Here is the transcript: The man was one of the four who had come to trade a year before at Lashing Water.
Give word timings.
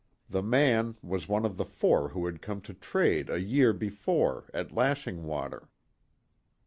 The 0.27 0.41
man 0.41 0.97
was 1.03 1.27
one 1.29 1.45
of 1.45 1.57
the 1.57 1.63
four 1.63 2.09
who 2.09 2.25
had 2.25 2.41
come 2.41 2.59
to 2.61 2.73
trade 2.73 3.29
a 3.29 3.39
year 3.39 3.71
before 3.71 4.49
at 4.51 4.71
Lashing 4.71 5.25
Water. 5.25 5.69